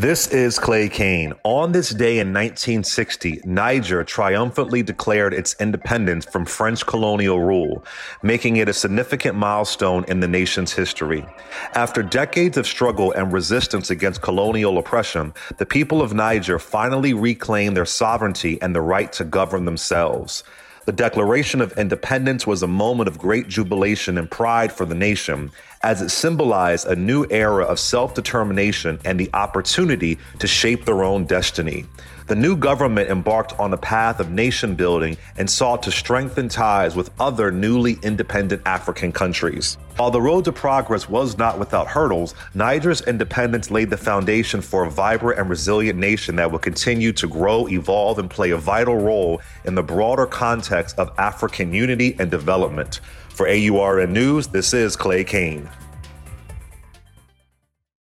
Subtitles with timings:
[0.00, 1.34] This is Clay Cane.
[1.44, 7.84] On this day in 1960, Niger triumphantly declared its independence from French colonial rule,
[8.22, 11.26] making it a significant milestone in the nation's history.
[11.74, 17.76] After decades of struggle and resistance against colonial oppression, the people of Niger finally reclaimed
[17.76, 20.44] their sovereignty and the right to govern themselves.
[20.90, 25.52] The Declaration of Independence was a moment of great jubilation and pride for the nation,
[25.84, 31.04] as it symbolized a new era of self determination and the opportunity to shape their
[31.04, 31.86] own destiny.
[32.30, 36.94] The new government embarked on a path of nation building and sought to strengthen ties
[36.94, 39.78] with other newly independent African countries.
[39.96, 44.84] While the road to progress was not without hurdles, Niger's independence laid the foundation for
[44.84, 48.94] a vibrant and resilient nation that will continue to grow, evolve, and play a vital
[48.94, 53.00] role in the broader context of African unity and development.
[53.30, 55.68] For AURN News, this is Clay Cane.